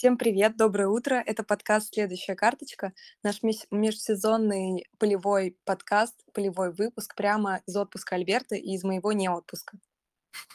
Всем 0.00 0.16
привет, 0.16 0.56
доброе 0.56 0.88
утро. 0.88 1.22
Это 1.26 1.44
подкаст 1.44 1.92
«Следующая 1.92 2.34
карточка», 2.34 2.94
наш 3.22 3.42
межсезонный 3.42 4.86
полевой 4.96 5.58
подкаст, 5.66 6.24
полевой 6.32 6.72
выпуск 6.72 7.14
прямо 7.14 7.60
из 7.66 7.76
отпуска 7.76 8.14
Альберта 8.14 8.54
и 8.54 8.70
из 8.70 8.82
моего 8.82 9.12
неотпуска. 9.12 9.76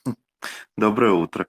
Доброе 0.78 1.12
утро. 1.12 1.46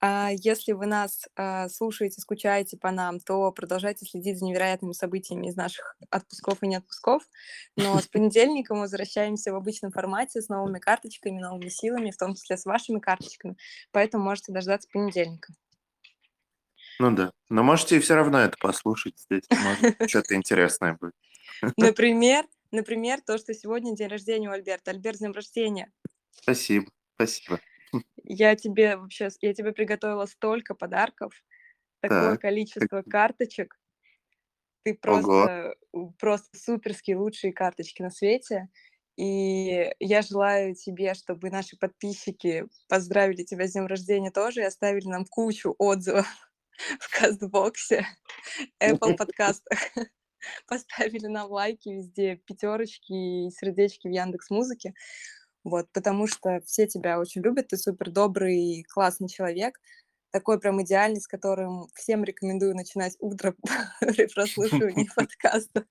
А 0.00 0.28
если 0.32 0.72
вы 0.72 0.84
нас 0.84 1.26
а, 1.36 1.70
слушаете, 1.70 2.20
скучаете 2.20 2.76
по 2.76 2.90
нам, 2.90 3.18
то 3.18 3.50
продолжайте 3.50 4.04
следить 4.04 4.40
за 4.40 4.44
невероятными 4.44 4.92
событиями 4.92 5.46
из 5.46 5.56
наших 5.56 5.96
отпусков 6.10 6.62
и 6.62 6.66
не 6.66 6.76
отпусков. 6.76 7.22
Но 7.76 7.98
с 7.98 8.06
понедельника 8.12 8.74
мы 8.74 8.80
возвращаемся 8.80 9.54
в 9.54 9.56
обычном 9.56 9.90
формате 9.90 10.42
с 10.42 10.50
новыми 10.50 10.80
карточками, 10.80 11.40
новыми 11.40 11.70
силами, 11.70 12.10
в 12.10 12.18
том 12.18 12.34
числе 12.34 12.58
с 12.58 12.66
вашими 12.66 12.98
карточками. 12.98 13.56
Поэтому 13.90 14.24
можете 14.24 14.52
дождаться 14.52 14.86
понедельника. 14.92 15.54
Ну 17.00 17.12
да. 17.12 17.32
Но 17.48 17.62
можете 17.62 17.98
все 17.98 18.14
равно 18.14 18.40
это 18.40 18.58
послушать 18.60 19.18
здесь. 19.18 19.44
Может, 19.48 20.10
что-то 20.10 20.34
интересное 20.34 20.98
будет. 21.00 21.14
Например, 21.78 22.44
например, 22.72 23.22
то, 23.22 23.38
что 23.38 23.54
сегодня 23.54 23.96
день 23.96 24.08
рождения 24.08 24.50
у 24.50 24.52
Альберта. 24.52 24.90
Альберт, 24.90 25.16
с 25.16 25.20
днем 25.20 25.32
рождения. 25.32 25.90
Спасибо, 26.30 26.90
спасибо. 27.14 27.58
Я 28.22 28.54
тебе 28.54 28.98
вообще, 28.98 29.30
я 29.40 29.54
тебе 29.54 29.72
приготовила 29.72 30.26
столько 30.26 30.74
подарков, 30.74 31.32
такое 32.00 32.32
Так, 32.32 32.42
количество 32.42 33.00
карточек. 33.02 33.80
Ты 34.84 34.92
Ого. 34.92 35.00
просто, 35.00 35.76
у- 35.92 36.10
просто 36.10 36.58
суперские 36.58 37.16
лучшие 37.16 37.54
карточки 37.54 38.02
на 38.02 38.10
свете. 38.10 38.68
И 39.16 39.90
я 40.00 40.20
желаю 40.20 40.74
тебе, 40.74 41.14
чтобы 41.14 41.48
наши 41.50 41.78
подписчики 41.78 42.66
поздравили 42.90 43.42
тебя 43.42 43.66
с 43.66 43.72
днем 43.72 43.86
рождения 43.86 44.30
тоже 44.30 44.60
и 44.60 44.64
оставили 44.64 45.06
нам 45.08 45.24
кучу 45.24 45.74
отзывов 45.78 46.26
в 47.00 47.18
Кастбоксе, 47.18 48.06
Apple 48.82 49.16
подкастах. 49.16 49.78
Поставили 50.66 51.26
нам 51.26 51.50
лайки 51.50 51.90
везде, 51.90 52.36
пятерочки 52.36 53.12
и 53.12 53.50
сердечки 53.50 54.08
в 54.08 54.10
Яндекс 54.10 54.50
Музыке. 54.50 54.94
Вот, 55.62 55.86
потому 55.92 56.26
что 56.26 56.60
все 56.64 56.86
тебя 56.86 57.20
очень 57.20 57.42
любят, 57.42 57.68
ты 57.68 57.76
супер 57.76 58.10
добрый, 58.10 58.82
классный 58.88 59.28
человек, 59.28 59.78
такой 60.30 60.58
прям 60.58 60.82
идеальный, 60.82 61.20
с 61.20 61.26
которым 61.26 61.88
всем 61.94 62.24
рекомендую 62.24 62.74
начинать 62.74 63.16
утро 63.18 63.54
при 64.00 64.26
прослушивании 64.26 65.10
подкаста. 65.14 65.84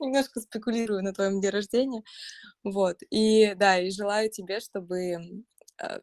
Немножко 0.00 0.40
спекулирую 0.40 1.02
на 1.02 1.14
твоем 1.14 1.40
дне 1.40 1.48
рождения. 1.48 2.02
Вот, 2.62 2.98
и 3.08 3.54
да, 3.54 3.78
и 3.78 3.90
желаю 3.90 4.28
тебе, 4.28 4.60
чтобы 4.60 5.44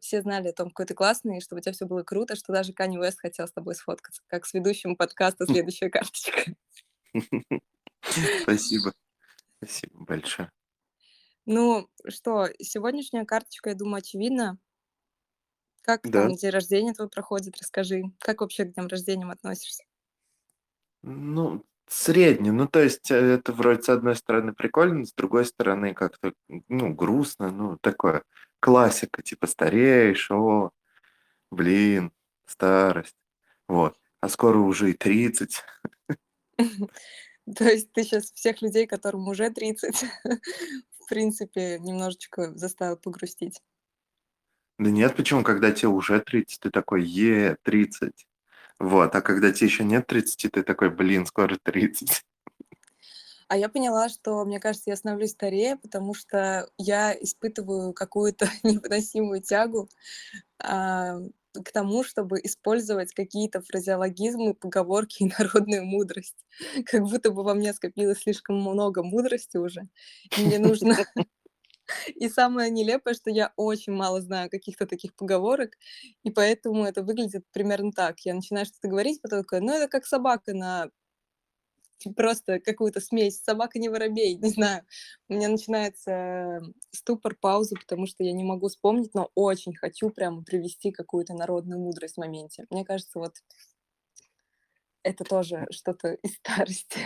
все 0.02 0.22
знали 0.22 0.50
о 0.50 0.54
том, 0.54 0.70
какой 0.70 0.86
ты 0.86 0.94
классный, 0.94 1.42
чтобы 1.42 1.60
у 1.60 1.62
тебя 1.62 1.74
все 1.74 1.86
было 1.86 2.04
круто, 2.04 2.36
что 2.36 2.54
даже 2.54 2.74
Канни 2.74 2.98
Уэст 2.98 3.20
хотел 3.20 3.48
с 3.48 3.52
тобой 3.54 3.76
сфоткаться, 3.76 4.22
как 4.28 4.46
с 4.46 4.54
ведущим 4.54 4.96
подкаста 4.96 5.46
«Следующая 5.48 5.90
карточка». 5.90 6.54
Спасибо. 8.42 8.94
Спасибо 9.58 10.04
большое. 10.06 10.52
Ну 11.46 11.90
что, 12.08 12.48
сегодняшняя 12.60 13.26
карточка, 13.26 13.70
я 13.72 13.76
думаю, 13.76 13.98
очевидна. 14.00 14.58
Как 15.82 16.02
Да. 16.04 16.24
там 16.24 16.36
день 16.36 16.52
рождения 16.52 16.94
твой 16.94 17.10
проходит? 17.10 17.58
Расскажи. 17.60 18.04
Как 18.20 18.42
вообще 18.42 18.66
к 18.66 18.74
дням 18.74 18.88
рождения 18.88 19.26
относишься? 19.26 19.84
Ну, 21.04 21.66
средний. 21.88 22.52
Ну, 22.52 22.68
то 22.68 22.80
есть 22.82 23.10
э, 23.12 23.16
это 23.16 23.54
вроде 23.54 23.82
с 23.82 23.90
одной 23.90 24.16
стороны 24.16 24.54
прикольно, 24.54 25.06
с 25.06 25.14
другой 25.14 25.46
стороны 25.46 25.94
как-то, 25.94 26.34
ну, 26.68 26.94
грустно, 26.94 27.52
ну, 27.52 27.78
такое. 27.82 28.24
Классика, 28.62 29.23
типа 29.23 29.48
стареешь, 29.48 30.30
о, 30.31 30.72
блин, 31.50 32.14
старость. 32.45 33.18
Вот. 33.68 33.98
А 34.22 34.30
скоро 34.30 34.59
уже 34.59 34.92
и 34.92 34.94
30. 34.94 35.64
То 37.56 37.64
есть 37.64 37.91
ты 37.91 38.03
сейчас 38.03 38.31
всех 38.31 38.62
людей, 38.62 38.86
которым 38.86 39.28
уже 39.28 39.50
30, 39.50 40.06
в 40.24 41.09
принципе, 41.09 41.80
немножечко 41.80 42.53
заставил 42.56 42.97
погрустить. 42.97 43.62
Да 44.78 44.91
нет, 44.91 45.16
почему? 45.16 45.44
Когда 45.44 45.72
тебе 45.72 45.90
уже 45.90 46.19
30, 46.19 46.59
ты 46.59 46.69
такой, 46.69 47.03
е, 47.03 47.57
30. 47.63 48.28
Вот. 48.80 49.16
А 49.16 49.22
когда 49.22 49.52
тебе 49.52 49.68
еще 49.68 49.84
нет 49.84 50.06
30, 50.06 50.52
ты 50.52 50.63
такой, 50.63 50.91
блин, 50.91 51.25
скоро 51.25 51.57
30. 51.63 52.24
А 53.51 53.57
я 53.57 53.67
поняла, 53.67 54.07
что, 54.07 54.45
мне 54.45 54.62
кажется, 54.62 54.91
я 54.91 54.95
становлюсь 54.95 55.31
старее, 55.31 55.75
потому 55.75 56.13
что 56.13 56.69
я 56.78 57.13
испытываю 57.13 57.91
какую-то 57.91 58.47
невыносимую 58.63 59.41
тягу 59.41 59.89
а, 60.57 61.17
к 61.53 61.72
тому, 61.73 62.06
чтобы 62.06 62.39
использовать 62.41 63.13
какие-то 63.13 63.62
фразеологизмы, 63.62 64.53
поговорки 64.53 65.23
и 65.23 65.34
народную 65.38 65.84
мудрость. 65.84 66.45
Как 66.85 67.03
будто 67.03 67.31
бы 67.31 67.44
во 67.44 67.53
мне 67.53 67.73
скопилось 67.73 68.19
слишком 68.19 68.56
много 68.56 69.03
мудрости 69.03 69.57
уже. 69.57 69.89
И 70.38 70.44
мне 70.45 70.57
нужно... 70.57 70.95
И 72.16 72.29
самое 72.29 72.72
нелепое, 72.72 73.16
что 73.16 73.29
я 73.31 73.51
очень 73.57 73.91
мало 73.91 74.22
знаю 74.22 74.50
каких-то 74.50 74.85
таких 74.85 75.13
поговорок, 75.13 75.73
и 76.23 76.31
поэтому 76.31 76.85
это 76.85 77.03
выглядит 77.03 77.44
примерно 77.51 77.91
так. 77.91 78.22
Я 78.22 78.33
начинаю 78.33 78.66
что-то 78.66 78.88
говорить, 78.88 79.22
потом 79.22 79.41
такая, 79.41 79.59
ну 79.59 79.73
это 79.73 79.89
как 79.89 80.06
собака 80.06 80.53
на 80.53 80.89
просто 82.09 82.59
какую-то 82.59 83.00
смесь. 83.00 83.41
Собака 83.41 83.79
не 83.79 83.89
воробей, 83.89 84.35
не 84.41 84.50
знаю. 84.50 84.84
У 85.29 85.34
меня 85.34 85.50
начинается 85.50 86.62
ступор, 86.91 87.35
пауза, 87.39 87.75
потому 87.75 88.07
что 88.07 88.23
я 88.23 88.34
не 88.34 88.44
могу 88.44 88.67
вспомнить, 88.67 89.13
но 89.13 89.29
очень 89.35 89.75
хочу 89.75 90.09
прямо 90.09 90.44
привести 90.44 90.91
какую-то 90.91 91.34
народную 91.34 91.79
мудрость 91.79 92.16
в 92.16 92.19
моменте. 92.19 92.66
Мне 92.69 92.85
кажется, 92.85 93.19
вот 93.19 93.35
это 95.03 95.23
тоже 95.23 95.67
что-то 95.72 96.13
из 96.13 96.35
старости. 96.35 97.00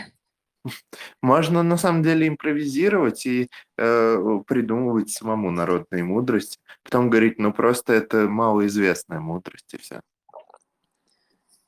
Можно 1.22 1.64
на 1.64 1.78
самом 1.78 2.04
деле 2.04 2.28
импровизировать 2.28 3.26
и 3.26 3.50
э, 3.78 4.40
придумывать 4.48 5.10
самому 5.10 5.52
народные 5.52 6.04
мудрости. 6.04 6.58
Потом 6.84 7.10
говорить, 7.10 7.40
ну 7.40 7.54
просто 7.54 7.94
это 7.94 8.28
малоизвестная 8.28 9.20
мудрость 9.20 9.74
и 9.74 9.78
все. 9.78 10.02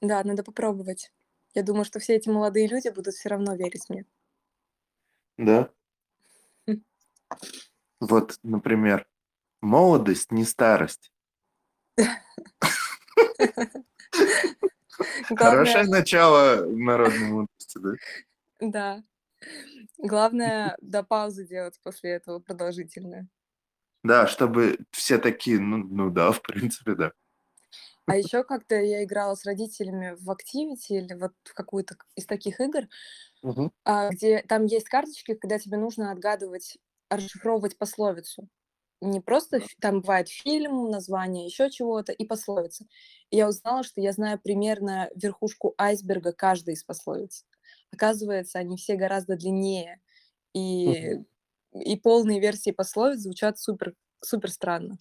Да, 0.01 0.23
надо 0.23 0.43
попробовать. 0.43 1.11
Я 1.53 1.63
думаю, 1.63 1.85
что 1.85 1.99
все 1.99 2.15
эти 2.15 2.29
молодые 2.29 2.67
люди 2.67 2.89
будут 2.89 3.15
все 3.15 3.29
равно 3.29 3.55
верить 3.55 3.89
мне. 3.89 4.05
Да. 5.37 5.69
Вот, 7.99 8.37
например, 8.43 9.07
молодость 9.61 10.31
не 10.31 10.45
старость. 10.45 11.11
Хорошее 15.35 15.85
начало 15.85 16.65
народной 16.65 17.29
мудрости, 17.29 17.77
да? 17.79 17.91
да, 18.59 19.03
главное 19.97 20.77
до 20.81 21.03
паузы 21.03 21.45
делать 21.45 21.79
после 21.83 22.11
этого 22.11 22.39
продолжительную. 22.39 23.27
Да, 24.03 24.27
чтобы 24.27 24.79
все 24.91 25.17
такие, 25.17 25.59
ну, 25.59 25.77
ну 25.77 26.09
да, 26.09 26.31
в 26.31 26.41
принципе, 26.41 26.95
да. 26.95 27.11
А 28.07 28.15
еще 28.17 28.43
как-то 28.43 28.75
я 28.75 29.03
играла 29.03 29.35
с 29.35 29.45
родителями 29.45 30.15
в 30.19 30.29
Activity 30.31 30.97
или 30.97 31.13
вот 31.13 31.33
в 31.43 31.53
какую-то 31.53 31.97
из 32.15 32.25
таких 32.25 32.61
игр, 32.61 32.87
а, 33.85 34.09
где 34.11 34.41
там 34.43 34.65
есть 34.65 34.89
карточки, 34.89 35.35
когда 35.35 35.59
тебе 35.59 35.77
нужно 35.77 36.11
отгадывать, 36.11 36.77
расшифровывать 37.09 37.77
пословицу. 37.77 38.49
Не 39.01 39.21
просто 39.21 39.61
там 39.81 40.01
бывает 40.01 40.29
фильм, 40.29 40.89
название, 40.91 41.45
еще 41.45 41.69
чего-то 41.71 42.13
и 42.13 42.25
пословица. 42.25 42.85
И 43.31 43.37
я 43.37 43.49
узнала, 43.49 43.83
что 43.83 44.01
я 44.01 44.11
знаю 44.13 44.39
примерно 44.39 45.09
верхушку 45.15 45.75
айсберга 45.77 46.33
каждой 46.33 46.75
из 46.75 46.83
пословиц. 46.83 47.45
Оказывается, 47.93 48.59
они 48.59 48.77
все 48.77 48.95
гораздо 48.95 49.37
длиннее. 49.37 50.01
И, 50.53 50.85
Мгм. 50.85 51.19
и 51.73 51.97
полные 51.97 52.39
версии 52.41 52.71
пословиц 52.71 53.19
звучат 53.21 53.59
супер, 53.59 53.95
супер 54.23 54.51
странно. 54.51 54.97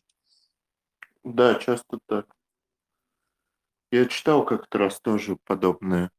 Да, 1.25 1.55
часто 1.59 1.99
так. 2.07 2.35
Я 3.97 4.07
читал 4.07 4.45
как-то 4.45 4.79
раз 4.79 5.01
тоже 5.01 5.37
подобную, 5.45 6.11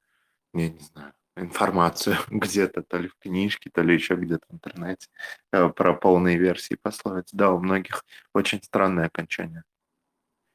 я 0.53 0.69
не 0.69 0.79
знаю, 0.79 1.13
информацию 1.35 2.17
где-то, 2.29 2.81
то 2.81 2.97
ли 2.97 3.07
в 3.07 3.15
книжке, 3.15 3.69
то 3.69 3.83
ли 3.83 3.93
еще 3.93 4.15
где-то 4.15 4.45
в 4.49 4.53
интернете, 4.55 5.07
э, 5.51 5.69
про 5.69 5.93
полные 5.93 6.37
версии 6.37 6.75
пословиц. 6.75 7.29
Да, 7.33 7.51
у 7.51 7.59
многих 7.59 8.03
очень 8.33 8.63
странное 8.63 9.05
окончание. 9.05 9.63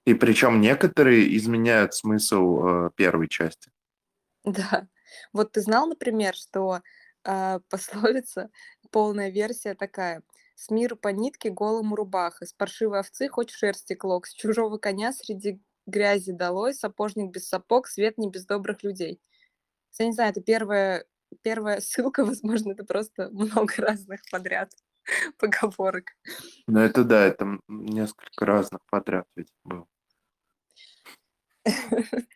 И 0.05 0.15
причем 0.15 0.61
некоторые 0.61 1.37
изменяют 1.37 1.95
смысл 1.95 2.67
э, 2.67 2.91
первой 2.97 3.29
части. 3.29 3.71
Да. 4.45 4.89
Вот 5.33 5.53
ты 5.53 5.61
знал, 5.61 5.87
например, 5.87 6.35
что 6.35 6.81
а, 7.25 7.61
пословица, 7.71 8.51
полная 8.91 9.31
версия 9.31 9.75
такая. 9.75 10.23
С 10.57 10.71
миру 10.71 10.97
по 10.97 11.09
нитке 11.09 11.51
голому 11.51 11.95
рубаха, 11.95 12.47
с 12.47 12.53
паршивой 12.53 13.01
овцы 13.01 13.29
хоть 13.29 13.51
шерсти 13.51 13.95
клок, 13.95 14.27
с 14.27 14.35
чужого 14.35 14.79
коня 14.79 15.13
среди 15.13 15.61
грязи 15.87 16.33
долой, 16.33 16.75
сапожник 16.75 17.33
без 17.33 17.49
сапог, 17.49 17.89
свет 17.89 18.19
не 18.19 18.31
без 18.31 18.47
добрых 18.47 18.83
людей. 18.83 19.21
Я 19.99 20.07
не 20.07 20.13
знаю, 20.13 20.31
это 20.31 20.41
первая, 20.41 21.05
первая 21.43 21.81
ссылка, 21.83 22.25
возможно, 22.25 22.73
это 22.73 22.85
просто 22.85 23.31
много 23.31 23.75
разных 23.79 24.21
подряд 24.31 24.73
поговорок. 25.39 26.13
Но 26.67 26.81
это 26.81 27.05
да, 27.05 27.27
это 27.27 27.59
несколько 27.69 28.47
разных 28.47 28.81
подряд 28.91 29.27
ведь 29.37 29.53
было. 29.65 29.87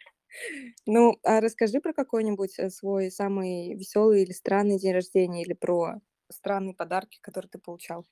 Ну, 0.85 1.19
а 1.25 1.41
расскажи 1.41 1.81
про 1.81 1.93
какой-нибудь, 1.93 2.59
э, 2.59 2.71
свой 2.71 3.11
самый 3.11 3.75
веселый 3.75 4.23
или 4.23 4.33
странный 4.33 4.79
день 4.79 4.93
рождения, 4.93 5.43
или 5.43 5.55
про 5.55 6.01
странные 6.31 6.75
подарки, 6.75 7.19
которые 7.21 7.49
ты 7.49 7.59
получал. 7.59 8.07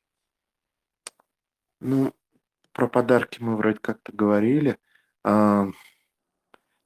Ну, 1.80 2.12
про 2.72 2.88
подарки 2.88 3.40
мы 3.40 3.56
вроде 3.56 3.78
как-то 3.78 4.12
говорили. 4.12 4.78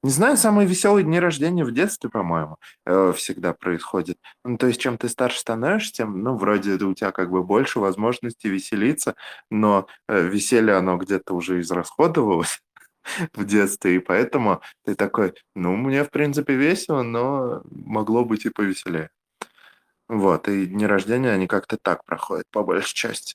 Не 0.05 0.11
знаю, 0.11 0.37
самые 0.37 0.69
веселые 0.69 1.05
дни 1.05 1.19
рождения 1.19 1.65
в 1.65 1.73
детстве, 1.73 2.09
по-моему, 2.09 2.59
э, 2.87 3.13
всегда 3.17 3.53
происходят. 3.53 4.17
Ну, 4.45 4.57
то 4.57 4.69
есть, 4.69 4.81
чем 4.81 4.97
ты 4.97 5.09
старше 5.09 5.41
становишься, 5.41 5.93
тем, 5.93 6.23
ну, 6.23 6.37
вроде 6.37 6.75
у 6.75 6.95
тебя 6.95 7.11
как 7.11 7.31
бы 7.33 7.43
больше 7.43 7.81
возможностей 7.81 8.49
веселиться, 8.49 9.17
но 9.51 9.89
э, 10.09 10.23
веселье, 10.23 10.75
оно 10.77 10.99
где-то 10.99 11.35
уже 11.35 11.61
израсходовалось 11.61 12.63
в 13.35 13.45
детстве, 13.45 13.97
и 13.97 13.99
поэтому 13.99 14.63
ты 14.85 14.95
такой, 14.95 15.35
ну, 15.57 15.75
мне, 15.77 16.05
в 16.05 16.11
принципе, 16.11 16.55
весело, 16.55 17.03
но 17.03 17.63
могло 17.65 18.25
быть 18.25 18.47
и 18.47 18.51
повеселее. 18.51 19.11
Вот, 20.09 20.49
и 20.49 20.67
дни 20.67 20.87
рождения, 20.87 21.33
они 21.33 21.49
как-то 21.49 21.77
так 21.77 22.05
проходят, 22.05 22.47
по 22.53 22.63
большей 22.63 22.95
части. 22.95 23.35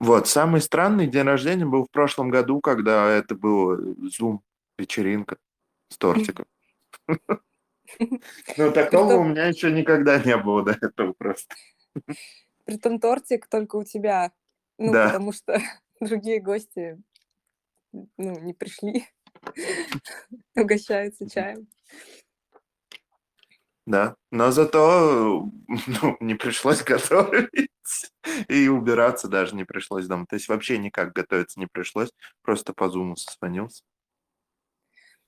Вот, 0.00 0.26
самый 0.28 0.60
странный 0.60 1.06
день 1.06 1.24
рождения 1.24 1.64
был 1.64 1.84
в 1.84 1.90
прошлом 1.90 2.28
году, 2.28 2.60
когда 2.60 3.08
это 3.10 3.34
был 3.34 3.94
Zoom 4.08 4.40
вечеринка 4.76 5.36
с 5.88 5.96
тортиком. 5.96 6.46
Ну, 7.06 7.18
такого 8.72 9.14
у 9.14 9.24
меня 9.24 9.46
еще 9.46 9.70
никогда 9.70 10.18
не 10.18 10.36
было 10.36 10.64
до 10.64 10.72
этого 10.72 11.12
просто. 11.12 11.54
Притом 12.64 12.98
тортик 13.00 13.46
только 13.46 13.76
у 13.76 13.84
тебя. 13.84 14.32
Ну, 14.78 14.92
Да. 14.92 15.06
потому 15.06 15.32
что 15.32 15.60
другие 16.00 16.40
гости, 16.40 17.00
ну, 17.92 18.40
не 18.40 18.54
пришли, 18.54 19.06
угощаются 20.56 21.28
чаем. 21.28 21.68
Да, 23.86 24.16
но 24.30 24.52
зато 24.52 25.50
ну, 26.02 26.16
не 26.20 26.34
пришлось 26.34 26.82
готовить 26.84 27.50
и 28.48 28.68
убираться 28.68 29.28
даже 29.28 29.56
не 29.56 29.64
пришлось 29.64 30.06
дома. 30.06 30.26
То 30.26 30.36
есть 30.36 30.48
вообще 30.48 30.78
никак 30.78 31.12
готовиться 31.12 31.58
не 31.58 31.66
пришлось, 31.66 32.10
просто 32.42 32.72
по 32.74 32.88
зуму 32.88 33.16
созвонился. 33.16 33.82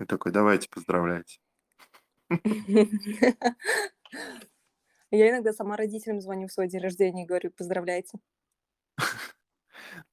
И 0.01 0.05
такой, 0.05 0.33
давайте 0.33 0.69
поздравляйте. 0.69 1.39
Я 5.11 5.31
иногда 5.31 5.53
сама 5.53 5.77
родителям 5.77 6.21
звоню 6.21 6.49
в 6.49 6.53
свой 6.53 6.69
день 6.69 6.81
рождения 6.81 7.23
и 7.25 7.27
говорю: 7.27 7.53
"Поздравляйте". 7.57 8.19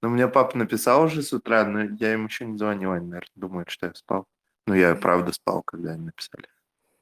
Ну, 0.01 0.09
мне 0.09 0.27
папа 0.27 0.57
написал 0.57 1.03
уже 1.03 1.21
с 1.23 1.33
утра, 1.33 1.65
но 1.65 1.81
я 1.83 2.13
им 2.13 2.25
еще 2.25 2.45
не 2.45 2.57
звонил, 2.57 2.91
они, 2.91 3.05
наверное, 3.07 3.31
думают, 3.35 3.69
что 3.69 3.87
я 3.87 3.93
спал. 3.93 4.27
Ну, 4.67 4.73
я 4.75 4.95
правда 4.95 5.31
спал, 5.33 5.63
когда 5.63 5.91
они 5.91 6.05
написали. 6.05 6.47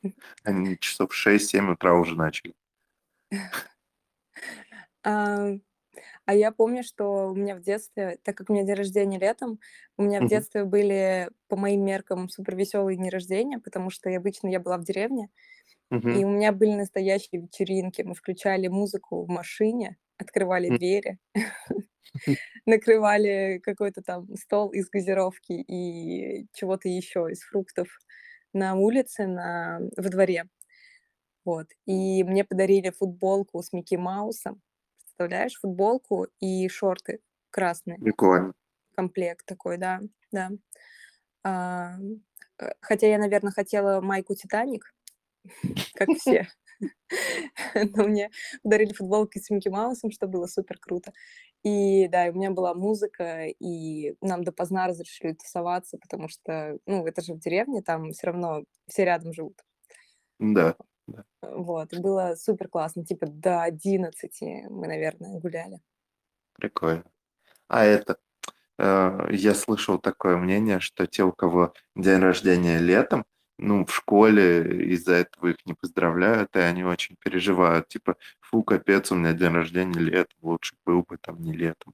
Они 0.43 0.77
часов 0.79 1.11
в 1.11 1.15
6-7 1.15 1.71
утра 1.71 1.93
уже 1.95 2.15
начали. 2.15 2.53
А, 5.03 5.47
а 6.25 6.35
я 6.35 6.51
помню, 6.51 6.83
что 6.83 7.31
у 7.31 7.35
меня 7.35 7.55
в 7.55 7.61
детстве, 7.61 8.19
так 8.23 8.37
как 8.37 8.49
у 8.49 8.53
меня 8.53 8.63
день 8.65 8.75
рождения 8.75 9.19
летом, 9.19 9.59
у 9.97 10.03
меня 10.03 10.21
в 10.21 10.27
детстве 10.27 10.65
были, 10.65 11.29
по 11.47 11.57
моим 11.57 11.85
меркам, 11.85 12.29
супер 12.29 12.55
веселые 12.55 12.97
дни 12.97 13.09
рождения, 13.09 13.59
потому 13.59 13.89
что 13.89 14.09
я 14.09 14.19
обычно 14.19 14.47
я 14.49 14.59
была 14.59 14.77
в 14.77 14.83
деревне, 14.83 15.29
и 16.13 16.23
у 16.25 16.29
меня 16.29 16.51
были 16.53 16.73
настоящие 16.73 17.41
вечеринки. 17.41 18.03
Мы 18.03 18.15
включали 18.15 18.67
музыку 18.67 19.23
в 19.25 19.29
машине, 19.29 19.97
открывали 20.17 20.69
двери, 20.69 21.19
накрывали 22.65 23.59
какой-то 23.63 24.01
там 24.01 24.27
стол 24.35 24.69
из 24.71 24.89
газировки 24.89 25.53
и 25.53 26.47
чего-то 26.53 26.89
еще, 26.89 27.27
из 27.31 27.41
фруктов 27.43 27.87
на 28.53 28.75
улице, 28.75 29.27
на 29.27 29.79
во 29.97 30.09
дворе. 30.09 30.45
Вот. 31.45 31.67
И 31.85 32.23
мне 32.23 32.43
подарили 32.43 32.91
футболку 32.91 33.61
с 33.63 33.73
Микки 33.73 33.95
Маусом. 33.95 34.61
Представляешь, 34.99 35.59
футболку 35.59 36.27
и 36.39 36.67
шорты 36.69 37.21
красные. 37.51 37.97
Прикольно. 37.99 38.53
Комплект 38.95 39.45
такой, 39.45 39.77
да, 39.77 40.01
да. 40.31 40.51
А, 41.43 41.97
э, 42.59 42.71
хотя 42.81 43.07
я, 43.07 43.17
наверно, 43.19 43.51
хотела 43.51 44.01
майку 44.01 44.35
"Титаник", 44.35 44.93
как 45.95 46.09
все. 46.17 46.47
Но 47.95 48.07
мне 48.07 48.29
подарили 48.63 48.93
футболку 48.93 49.39
с 49.39 49.49
Микки 49.49 49.69
Маусом, 49.69 50.11
что 50.11 50.27
было 50.27 50.47
супер 50.47 50.77
круто. 50.79 51.11
И 51.63 52.07
да, 52.07 52.27
и 52.27 52.31
у 52.31 52.35
меня 52.35 52.51
была 52.51 52.73
музыка, 52.73 53.47
и 53.47 54.15
нам 54.21 54.43
допоздна 54.43 54.87
разрешили 54.87 55.33
тусоваться, 55.33 55.97
потому 55.97 56.29
что, 56.29 56.77
ну, 56.85 57.05
это 57.05 57.21
же 57.21 57.33
в 57.33 57.39
деревне, 57.39 57.81
там 57.81 58.11
все 58.11 58.27
равно 58.27 58.63
все 58.87 59.03
рядом 59.03 59.33
живут. 59.33 59.59
Да, 60.39 60.75
да. 61.07 61.25
Вот, 61.41 61.93
было 61.97 62.35
супер 62.37 62.69
классно. 62.69 63.05
Типа 63.05 63.27
до 63.27 63.63
11 63.63 64.41
мы, 64.69 64.87
наверное, 64.87 65.39
гуляли. 65.39 65.79
Прикольно. 66.53 67.03
А 67.67 67.83
это, 67.83 68.17
э, 68.77 69.27
я 69.31 69.53
слышал 69.53 69.99
такое 69.99 70.37
мнение, 70.37 70.79
что 70.79 71.07
те, 71.07 71.23
у 71.23 71.33
кого 71.33 71.73
день 71.95 72.19
рождения 72.19 72.77
летом, 72.77 73.25
ну, 73.59 73.85
в 73.85 73.93
школе 73.93 74.93
из-за 74.93 75.15
этого 75.15 75.49
их 75.49 75.57
не 75.65 75.73
поздравляют, 75.73 76.55
и 76.55 76.59
они 76.59 76.83
очень 76.83 77.15
переживают. 77.19 77.87
Типа: 77.89 78.15
"Фу, 78.41 78.63
капец, 78.63 79.11
у 79.11 79.15
меня 79.15 79.33
день 79.33 79.53
рождения 79.53 79.99
летом, 79.99 80.37
лучше 80.41 80.75
был 80.85 81.03
бы 81.03 81.17
там 81.17 81.41
не 81.41 81.53
летом. 81.53 81.93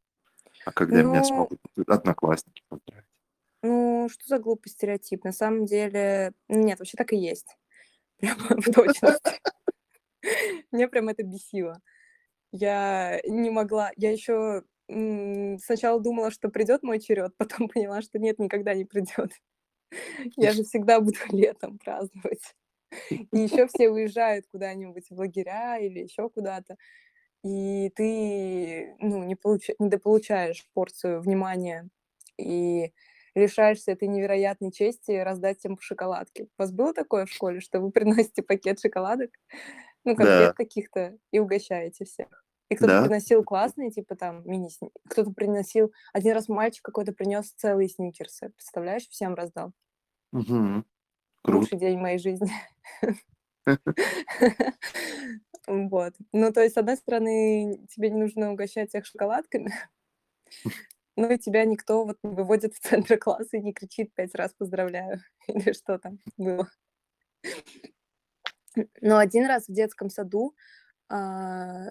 А 0.65 0.71
когда 0.71 1.03
меня 1.03 1.19
Ну 1.21 1.25
смогут 1.25 1.59
одноклассники 1.87 2.63
поздравить?" 2.69 3.05
Ну, 3.63 4.07
что 4.11 4.23
за 4.27 4.37
глупый 4.37 4.69
стереотип? 4.69 5.23
На 5.23 5.31
самом 5.31 5.65
деле, 5.65 6.33
нет, 6.47 6.77
вообще 6.77 6.97
так 6.97 7.13
и 7.13 7.17
есть. 7.17 7.57
Прямо 8.19 8.61
в 8.61 8.71
точности. 8.71 9.39
Меня 10.71 10.87
прям 10.87 11.09
это 11.09 11.23
бесило. 11.23 11.79
Я 12.51 13.19
не 13.25 13.49
могла 13.49 13.91
я 13.97 14.11
еще, 14.11 14.63
сначала 14.87 15.99
думала, 15.99 16.31
что 16.31 16.49
придет 16.49 16.83
мой 16.83 16.99
черед, 16.99 17.35
потом 17.37 17.67
поняла, 17.73 18.01
что 18.01 18.19
нет, 18.19 18.39
никогда 18.39 18.73
не 18.75 18.85
придет. 18.85 19.31
Я 20.37 20.53
же 20.53 20.63
всегда 20.63 20.99
буду 20.99 21.17
летом 21.31 21.77
праздновать. 21.79 22.55
И 23.33 23.39
еще 23.39 23.67
все 23.67 23.89
уезжают 23.89 24.47
куда-нибудь 24.51 25.07
в 25.09 25.19
лагеря 25.19 25.79
или 25.79 25.99
еще 26.01 26.29
куда-то, 26.29 26.77
и 27.43 27.91
ты, 27.95 28.95
ну, 28.99 29.23
не 29.25 29.35
получа 29.35 29.73
недополучаешь 29.79 30.67
порцию 30.73 31.21
внимания 31.21 31.89
и 32.39 32.93
лишаешься 33.35 33.91
этой 33.93 34.07
невероятной 34.09 34.71
чести 34.71 35.11
раздать 35.13 35.59
всем 35.59 35.77
по 35.77 35.83
шоколадке. 35.83 36.45
У 36.45 36.49
вас 36.59 36.71
было 36.73 36.93
такое 36.93 37.25
в 37.27 37.31
школе, 37.31 37.61
что 37.61 37.79
вы 37.81 37.91
приносите 37.93 38.43
пакет 38.43 38.79
шоколадок, 38.81 39.31
ну, 40.05 40.15
конфет 40.15 40.51
Да. 40.51 40.55
каких-то 40.55 41.17
и 41.31 41.39
угощаете 41.39 42.05
всех? 42.05 42.44
И 42.71 42.75
кто-то 42.75 42.93
Да. 42.93 43.03
приносил 43.03 43.43
классные, 43.43 43.91
типа 43.91 44.15
там 44.15 44.41
мини-сни 44.49 44.89
кто-то 45.09 45.31
приносил 45.31 45.93
один 46.13 46.33
раз 46.33 46.47
мальчик 46.49 46.83
какой-то 46.83 47.13
принес 47.13 47.51
целые 47.51 47.89
сникерсы. 47.89 48.49
Представляешь, 48.49 49.07
всем 49.07 49.35
раздал. 49.35 49.71
Мгм. 50.33 50.85
Круто. 51.43 51.67
Лучший 51.71 51.77
день 51.79 51.99
моей 51.99 52.17
жизни. 52.19 52.51
Вот. 55.67 56.13
Ну, 56.31 56.51
то 56.53 56.61
есть, 56.61 56.75
с 56.75 56.77
одной 56.77 56.97
стороны, 56.97 57.79
тебе 57.89 58.09
не 58.11 58.19
нужно 58.21 58.51
угощать 58.51 58.89
всех 58.89 59.05
шоколадками, 59.05 59.73
но 61.17 61.27
и 61.29 61.37
тебя 61.39 61.65
никто 61.65 62.05
вот 62.05 62.17
не 62.23 62.31
выводит 62.35 62.75
в 62.75 62.79
центр 62.79 63.17
класса 63.17 63.57
и 63.57 63.61
не 63.61 63.73
кричит 63.73 64.13
5 64.15 64.35
раз 64.35 64.53
"поздравляю" 64.53 65.21
или 65.47 65.73
что 65.73 65.99
там 65.99 66.19
было. 66.37 66.69
Но 69.01 69.17
один 69.17 69.45
раз 69.45 69.67
в 69.67 69.73
детском 69.73 70.09
саду, 70.09 70.55
а, 71.09 71.87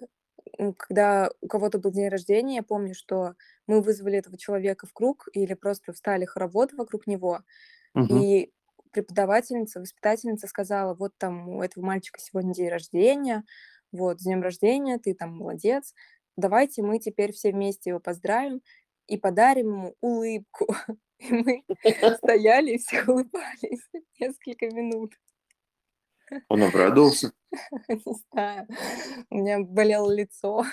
когда 0.77 1.29
у 1.41 1.47
кого-то 1.47 1.79
был 1.79 1.91
день 1.91 2.09
рождения, 2.09 2.57
я 2.57 2.63
помню, 2.63 2.95
что 2.95 3.35
мы 3.67 3.81
вызвали 3.81 4.17
этого 4.19 4.37
человека 4.37 4.87
в 4.87 4.93
круг 4.93 5.27
или 5.33 5.53
просто 5.53 5.93
встали 5.93 6.25
хоровод 6.25 6.73
вокруг 6.73 7.07
него, 7.07 7.41
Мгм. 7.93 8.25
и 8.25 8.51
преподавательница, 8.91 9.79
воспитательница 9.81 10.47
сказала: 10.47 10.93
"Вот 10.95 11.13
там 11.17 11.49
у 11.49 11.61
этого 11.63 11.83
мальчика 11.85 12.19
сегодня 12.21 12.53
день 12.53 12.69
рождения, 12.69 13.43
вот, 13.91 14.19
с 14.21 14.23
днем 14.23 14.41
рождения, 14.41 14.97
ты 14.99 15.13
там 15.15 15.37
молодец. 15.37 15.93
Давайте 16.37 16.81
мы 16.83 16.99
теперь 16.99 17.31
все 17.33 17.51
вместе 17.51 17.91
его 17.91 17.99
поздравим 17.99 18.61
и 19.07 19.17
подарим 19.17 19.67
ему 19.73 19.95
улыбку". 20.01 20.67
И 21.19 21.33
мы 21.33 21.63
стояли 22.23 22.71
и 22.73 22.77
все 22.77 23.03
улыбались 23.05 23.89
несколько 24.19 24.67
минут. 24.67 25.13
Он 26.49 26.63
обрадовался? 26.63 27.31
Не 27.87 28.01
знаю, 28.31 28.67
у 29.29 29.35
меня 29.35 29.59
болело 29.59 30.11
лицо. 30.11 30.65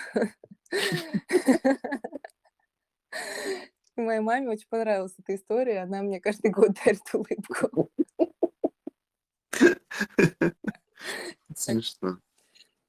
Моей 3.97 4.21
маме 4.21 4.49
очень 4.49 4.69
понравилась 4.69 5.15
эта 5.19 5.37
история, 5.37 5.81
она 5.81 6.03
мне 6.03 6.21
каждый 6.21 6.51
год 6.51 6.71
дарит 6.85 7.03
улыбку. 7.13 7.91
Смешно. 11.55 12.19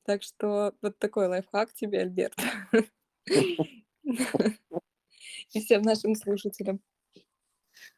так 0.05 0.23
что 0.23 0.73
вот 0.81 0.97
такой 0.97 1.27
лайфхак 1.27 1.73
тебе, 1.73 1.99
Альберт. 1.99 2.33
И 3.25 3.57
всем 5.59 5.81
нашим 5.81 6.15
слушателям. 6.15 6.79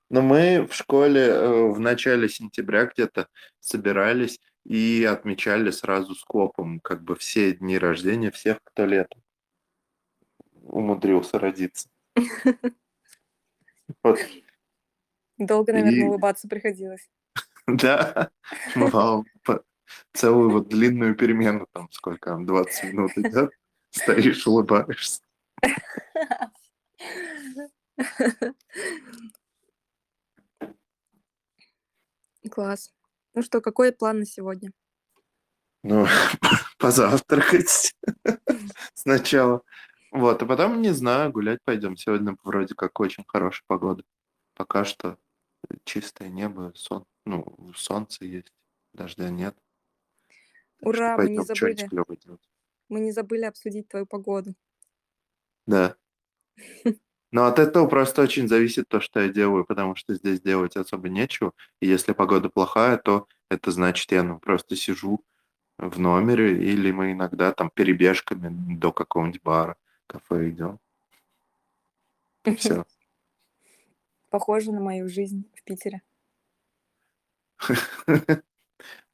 Но 0.09 0.21
мы 0.21 0.67
в 0.67 0.73
школе 0.73 1.21
э, 1.21 1.71
в 1.71 1.79
начале 1.79 2.29
сентября 2.29 2.85
где-то 2.85 3.27
собирались 3.59 4.39
и 4.65 5.03
отмечали 5.05 5.71
сразу 5.71 6.15
скопом 6.15 6.79
как 6.79 7.03
бы 7.03 7.15
все 7.15 7.53
дни 7.53 7.77
рождения 7.77 8.31
всех, 8.31 8.57
кто 8.63 8.85
летом 8.85 9.21
умудрился 10.63 11.39
родиться. 11.39 11.87
Вот. 14.01 14.17
Долго, 15.37 15.71
наверное, 15.73 15.93
И- 15.99 16.03
улыбаться 16.03 16.47
приходилось. 16.47 17.07
Да, 17.67 18.31
по- 18.73 19.23
целую 20.13 20.49
вот 20.49 20.67
длинную 20.69 21.15
перемену, 21.15 21.67
там 21.71 21.91
сколько 21.91 22.31
там, 22.31 22.45
20 22.47 22.83
минут 22.85 23.11
идет, 23.17 23.51
стоишь, 23.91 24.47
улыбаешься. 24.47 25.21
Класс. 32.51 32.94
Что, 33.45 33.61
какой 33.61 33.91
план 33.91 34.19
на 34.19 34.25
сегодня? 34.25 34.71
Ну, 35.83 36.07
позавтракать 36.79 37.95
сначала. 38.95 39.61
Вот, 40.09 40.41
а 40.41 40.45
потом, 40.47 40.81
не 40.81 40.91
знаю, 40.91 41.31
гулять 41.31 41.59
пойдем. 41.63 41.95
Сегодня 41.95 42.35
вроде 42.43 42.73
как 42.73 42.99
очень 42.99 43.23
хорошая 43.27 43.63
погода. 43.67 44.03
Пока 44.55 44.83
что 44.83 45.19
чистое 45.83 46.29
небо, 46.29 46.71
сон, 46.73 47.05
ну, 47.23 47.71
солнце 47.75 48.25
есть, 48.25 48.51
дождя 48.93 49.29
нет. 49.29 49.55
Ура, 50.81 51.15
мы 51.15 51.29
не 51.29 51.43
забыли. 51.43 51.87
Мы 52.89 52.99
не 52.99 53.11
забыли 53.11 53.45
обсудить 53.45 53.89
твою 53.89 54.07
погоду. 54.07 54.55
Да. 55.67 55.95
Но 57.35 57.47
от 57.47 57.59
этого 57.59 57.85
просто 57.87 58.21
очень 58.21 58.47
зависит 58.47 58.87
то, 58.87 59.01
что 59.01 59.19
я 59.19 59.27
делаю, 59.27 59.65
потому 59.65 59.95
что 59.95 60.13
здесь 60.13 60.39
делать 60.39 60.77
особо 60.77 61.09
нечего. 61.09 61.51
И 61.81 61.87
если 61.87 62.13
погода 62.13 62.49
плохая, 62.49 62.97
то 62.97 63.27
это 63.49 63.71
значит, 63.71 64.11
я 64.11 64.23
ну, 64.23 64.39
просто 64.39 64.75
сижу 64.75 65.23
в 65.77 65.99
номере, 65.99 66.57
или 66.57 66.91
мы 66.91 67.11
иногда 67.11 67.51
там 67.51 67.69
перебежками 67.69 68.49
до 68.75 68.91
какого-нибудь 68.91 69.41
бара, 69.43 69.77
кафе 70.07 70.49
идем. 70.49 70.79
Все. 72.57 72.85
Похоже 74.29 74.71
на 74.71 74.81
мою 74.81 75.09
жизнь 75.09 75.49
в 75.55 75.63
Питере. 75.63 76.01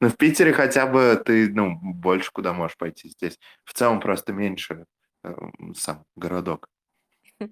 Но 0.00 0.08
в 0.08 0.16
Питере 0.16 0.52
хотя 0.52 0.86
бы 0.86 1.20
ты, 1.24 1.48
ну, 1.52 1.78
больше 1.80 2.32
куда 2.32 2.52
можешь 2.52 2.76
пойти 2.76 3.08
здесь. 3.08 3.38
В 3.64 3.72
целом 3.72 4.00
просто 4.00 4.32
меньше 4.32 4.86
э, 5.22 5.34
сам 5.76 6.04
городок. 6.16 6.68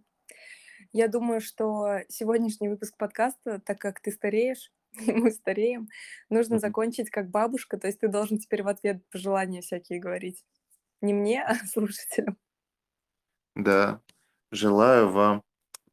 Я 0.92 1.08
думаю, 1.08 1.40
что 1.40 2.00
сегодняшний 2.08 2.68
выпуск 2.68 2.96
подкаста, 2.96 3.60
так 3.60 3.78
как 3.78 4.00
ты 4.00 4.10
стареешь, 4.10 4.72
и 4.92 5.12
мы 5.12 5.30
стареем, 5.30 5.88
нужно 6.28 6.58
закончить 6.58 7.10
как 7.10 7.30
бабушка, 7.30 7.78
то 7.78 7.86
есть 7.86 8.00
ты 8.00 8.08
должен 8.08 8.38
теперь 8.38 8.62
в 8.62 8.68
ответ 8.68 9.02
пожелания 9.10 9.60
всякие 9.60 10.00
говорить. 10.00 10.44
Не 11.00 11.12
мне, 11.12 11.42
а 11.42 11.54
слушателям. 11.66 12.36
Да. 13.54 14.00
Желаю 14.50 15.10
вам 15.10 15.42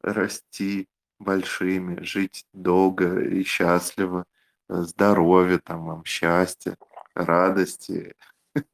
расти 0.01 0.87
большими, 1.19 2.01
жить 2.03 2.45
долго 2.53 3.21
и 3.21 3.43
счастливо, 3.43 4.25
э, 4.69 4.81
здоровья 4.81 5.59
там 5.59 5.85
вам, 5.85 6.05
счастья, 6.05 6.77
радости. 7.13 8.15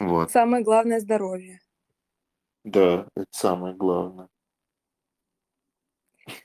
Вот. 0.00 0.30
Самое 0.30 0.62
главное— 0.62 1.00
здоровье. 1.00 1.60
Да, 2.62 3.08
это 3.16 3.26
самое 3.32 3.74
главное. 3.74 4.28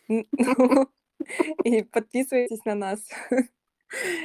И 1.63 1.83
подписывайтесь 1.83 2.63
на 2.65 2.75
нас. 2.75 2.99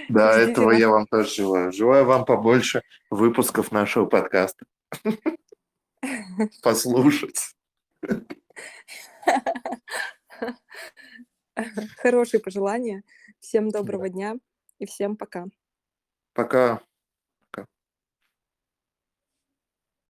Да, 0.09 0.33
Ждите 0.33 0.52
этого 0.52 0.71
нас. 0.71 0.81
я 0.81 0.88
вам 0.88 1.07
тоже 1.07 1.28
желаю. 1.28 1.73
Желаю 1.73 2.07
вам 2.07 2.25
побольше 2.25 2.81
выпусков 3.11 3.71
нашего 3.71 4.07
подкаста. 4.07 4.64
Послушать. 6.62 7.55
Хорошие 11.99 12.40
пожелания. 12.40 13.02
Всем 13.40 13.69
доброго 13.69 14.09
дня 14.09 14.37
и 14.78 14.87
всем 14.87 15.17
пока. 15.17 15.45
Пока. 16.33 16.81